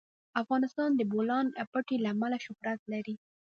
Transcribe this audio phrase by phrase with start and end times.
[0.41, 3.15] افغانستان د د بولان پټي له امله شهرت لري.